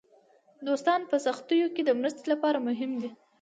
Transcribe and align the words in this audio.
دوستان 0.67 1.01
په 1.09 1.15
سختیو 1.25 1.67
کې 1.75 1.81
د 1.85 1.89
مرستې 1.99 2.25
لپاره 2.33 2.63
مهم 2.67 2.91
دي. 3.01 3.09